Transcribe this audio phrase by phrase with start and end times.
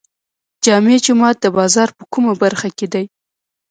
[0.63, 3.05] جامع جومات د بازار په کومه برخه کې دی؟